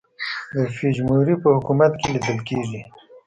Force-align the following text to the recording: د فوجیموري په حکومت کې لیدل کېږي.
د 0.53 0.55
فوجیموري 0.75 1.35
په 1.43 1.49
حکومت 1.57 1.91
کې 1.99 2.07
لیدل 2.13 2.39
کېږي. 2.49 2.81